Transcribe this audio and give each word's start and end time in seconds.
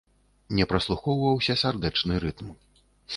Не 0.59 0.65
праслухоўваўся 0.71 1.55
сардэчны 1.65 2.13
рытм. 2.25 2.47